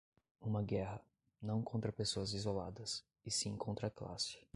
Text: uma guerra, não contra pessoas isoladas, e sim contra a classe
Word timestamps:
uma 0.41 0.63
guerra, 0.63 0.99
não 1.39 1.61
contra 1.61 1.91
pessoas 1.91 2.33
isoladas, 2.33 3.05
e 3.23 3.29
sim 3.29 3.55
contra 3.55 3.85
a 3.85 3.91
classe 3.91 4.41